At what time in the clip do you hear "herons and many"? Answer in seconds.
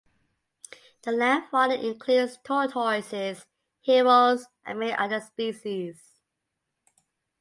3.85-4.93